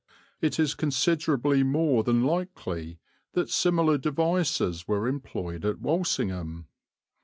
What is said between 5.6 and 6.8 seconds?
at Walsingham.